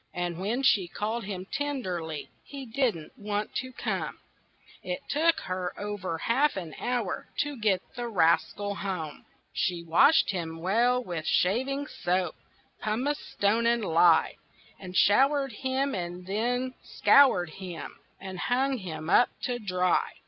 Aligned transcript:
And 0.15 0.39
when 0.39 0.63
she 0.63 0.87
called 0.87 1.25
him 1.25 1.45
tenderly 1.45 2.31
He 2.43 2.65
didn't 2.65 3.11
want 3.19 3.53
to 3.57 3.71
come; 3.71 4.17
It 4.81 4.99
took 5.07 5.41
her 5.41 5.79
over 5.79 6.17
half 6.17 6.55
an 6.57 6.73
hour 6.79 7.27
To 7.41 7.55
get 7.55 7.83
the 7.95 8.07
rascal 8.07 8.73
home. 8.73 9.25
She 9.53 9.83
washed 9.83 10.31
him 10.31 10.57
well 10.59 11.03
with 11.03 11.27
shaving 11.27 11.85
soap, 11.85 12.33
Pumice 12.79 13.19
stone 13.33 13.67
and 13.67 13.85
lye, 13.85 14.37
She 14.83 14.91
showered 14.93 15.51
him 15.51 15.93
and 15.93 16.25
she 16.25 16.73
scoured 16.81 17.51
him 17.51 17.99
And 18.19 18.39
she 18.39 18.45
hung 18.45 18.79
him 18.79 19.07
up 19.07 19.29
to 19.43 19.59
dry. 19.59 20.13